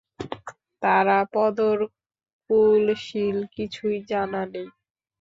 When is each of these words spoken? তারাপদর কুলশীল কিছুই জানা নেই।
তারাপদর 0.81 1.77
কুলশীল 2.49 3.37
কিছুই 3.55 3.97
জানা 4.09 4.41
নেই। 4.53 4.67